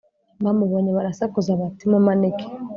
bamubonye 0.43 0.91
barasakuza 0.97 1.51
bati 1.59 1.83
“mumanike 1.91 2.45